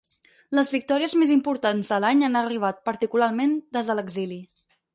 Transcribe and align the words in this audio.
Les 0.59 0.71
victòries 0.75 1.13
més 1.23 1.33
importants 1.33 1.93
de 1.93 2.01
l’any 2.05 2.25
han 2.29 2.41
arribat, 2.41 2.81
particularment, 2.89 3.57
des 3.79 3.93
de 3.93 4.01
l’exili. 4.01 4.43